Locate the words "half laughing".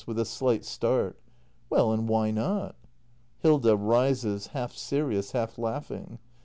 5.33-6.17